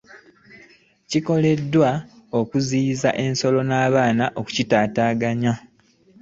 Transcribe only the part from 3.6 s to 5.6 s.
n’abaana okukitaataaganya.